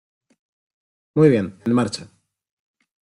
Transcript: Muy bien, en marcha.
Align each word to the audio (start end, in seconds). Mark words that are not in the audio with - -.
Muy 1.13 1.29
bien, 1.29 1.59
en 1.63 1.73
marcha. 1.75 2.09